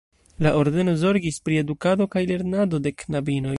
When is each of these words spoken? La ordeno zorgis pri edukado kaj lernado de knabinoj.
La 0.45 0.53
ordeno 0.61 0.95
zorgis 1.01 1.37
pri 1.49 1.59
edukado 1.63 2.09
kaj 2.17 2.25
lernado 2.35 2.83
de 2.89 2.97
knabinoj. 3.05 3.49